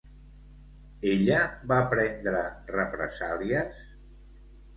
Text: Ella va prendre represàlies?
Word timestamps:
Ella 1.11 1.37
va 1.73 1.77
prendre 1.91 2.41
represàlies? 2.79 3.85